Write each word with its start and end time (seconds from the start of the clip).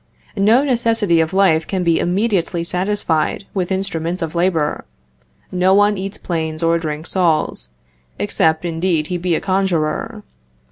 No 0.35 0.63
necessity 0.63 1.19
of 1.19 1.31
life 1.31 1.67
can 1.67 1.83
be 1.83 1.99
immediately 1.99 2.63
satisfied 2.63 3.45
with 3.53 3.71
instruments 3.71 4.23
of 4.23 4.33
labor; 4.33 4.83
no 5.51 5.75
one 5.75 5.95
eats 5.95 6.17
planes 6.17 6.63
or 6.63 6.79
drinks 6.79 7.11
saws, 7.11 7.69
except, 8.17 8.65
indeed, 8.65 9.05
he 9.13 9.19
be 9.19 9.35
a 9.35 9.39
conjurer. 9.39 10.23